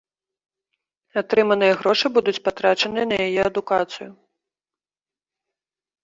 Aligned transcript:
Атрыманыя 1.21 1.73
грошы 1.81 2.07
будуць 2.15 2.41
патрачаныя 2.47 3.05
на 3.11 3.17
яе 3.27 3.41
адукацыю. 3.49 4.09